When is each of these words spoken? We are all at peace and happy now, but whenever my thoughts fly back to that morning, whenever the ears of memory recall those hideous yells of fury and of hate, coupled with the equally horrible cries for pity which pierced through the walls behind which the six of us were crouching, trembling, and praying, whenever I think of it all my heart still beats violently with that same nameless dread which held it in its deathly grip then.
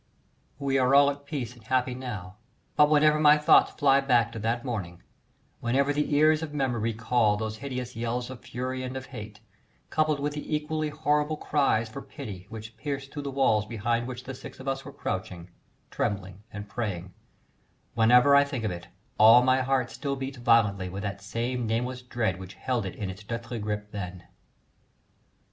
We 0.57 0.79
are 0.79 0.95
all 0.95 1.11
at 1.11 1.27
peace 1.27 1.53
and 1.53 1.63
happy 1.63 1.93
now, 1.93 2.37
but 2.75 2.89
whenever 2.89 3.19
my 3.19 3.37
thoughts 3.37 3.69
fly 3.73 3.99
back 4.01 4.31
to 4.31 4.39
that 4.39 4.65
morning, 4.65 5.03
whenever 5.59 5.93
the 5.93 6.15
ears 6.15 6.41
of 6.41 6.55
memory 6.55 6.91
recall 6.93 7.37
those 7.37 7.57
hideous 7.57 7.95
yells 7.95 8.31
of 8.31 8.39
fury 8.43 8.81
and 8.81 8.97
of 8.97 9.05
hate, 9.13 9.41
coupled 9.91 10.19
with 10.19 10.33
the 10.33 10.55
equally 10.55 10.89
horrible 10.89 11.37
cries 11.37 11.87
for 11.87 12.01
pity 12.01 12.47
which 12.49 12.75
pierced 12.77 13.13
through 13.13 13.21
the 13.21 13.29
walls 13.29 13.67
behind 13.67 14.07
which 14.07 14.23
the 14.23 14.33
six 14.33 14.59
of 14.59 14.67
us 14.67 14.83
were 14.83 14.91
crouching, 14.91 15.51
trembling, 15.91 16.41
and 16.51 16.67
praying, 16.67 17.13
whenever 17.93 18.35
I 18.35 18.43
think 18.43 18.63
of 18.63 18.71
it 18.71 18.87
all 19.19 19.43
my 19.43 19.61
heart 19.61 19.91
still 19.91 20.15
beats 20.15 20.39
violently 20.39 20.89
with 20.89 21.03
that 21.03 21.21
same 21.21 21.67
nameless 21.67 22.01
dread 22.01 22.39
which 22.39 22.55
held 22.55 22.87
it 22.87 22.95
in 22.95 23.11
its 23.11 23.23
deathly 23.23 23.59
grip 23.59 23.91
then. 23.91 24.23